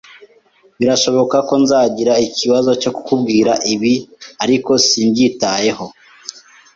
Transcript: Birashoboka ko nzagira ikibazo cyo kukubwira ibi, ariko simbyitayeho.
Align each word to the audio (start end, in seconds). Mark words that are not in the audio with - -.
Birashoboka 0.79 1.37
ko 1.47 1.53
nzagira 1.63 2.13
ikibazo 2.27 2.71
cyo 2.81 2.91
kukubwira 2.95 3.51
ibi, 3.73 3.93
ariko 4.43 4.71
simbyitayeho. 4.87 5.85